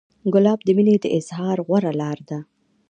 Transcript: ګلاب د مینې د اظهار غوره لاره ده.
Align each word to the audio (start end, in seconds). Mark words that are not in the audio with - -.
ګلاب 0.33 0.59
د 0.63 0.69
مینې 0.77 0.95
د 1.01 1.05
اظهار 1.19 1.57
غوره 1.67 1.91
لاره 1.99 2.23
ده. 2.29 2.39